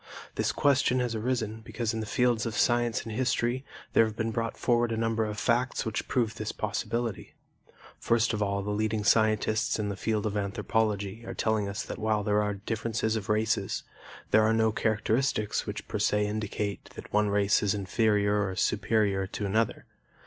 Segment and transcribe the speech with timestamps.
[0.33, 3.63] This question has arisen because in the fields of science and history
[3.93, 7.35] there have been brought forward a number of facts which prove this possibility.
[7.99, 11.99] First of all, the leading scientists in the field of anthropology are telling us that
[11.99, 13.83] while there are differences of races,
[14.31, 19.27] there are no characteristics which per se indicate that one race is inferior or superior
[19.27, 19.85] to another.